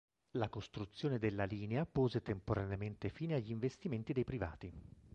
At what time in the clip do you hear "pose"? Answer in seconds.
1.85-2.23